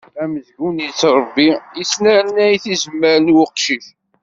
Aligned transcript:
Amezgun 0.23 0.75
yettrebbi 0.83 1.49
yesnernay 1.79 2.55
tizemmar 2.63 3.17
n 3.21 3.27
uqcic. 3.43 3.85